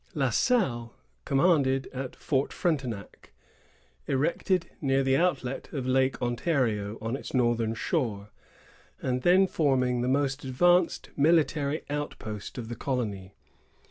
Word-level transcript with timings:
La 0.15 0.31
Salle 0.31 0.95
commanded 1.25 1.85
at 1.93 2.15
Fort 2.15 2.51
Frontenac, 2.51 3.33
erected 4.07 4.71
near 4.81 5.03
the 5.03 5.15
outlet 5.15 5.71
of 5.71 5.85
Lake 5.85 6.19
Ontario, 6.23 6.97
on 6.99 7.15
its 7.15 7.35
northern 7.35 7.75
shore, 7.75 8.31
and 8.99 9.21
then 9.21 9.45
forming 9.45 10.01
the 10.01 10.07
most 10.07 10.43
advanced 10.43 11.11
military 11.15 11.83
outpost 11.87 12.57
of 12.57 12.67
the 12.67 12.75
colony. 12.75 13.35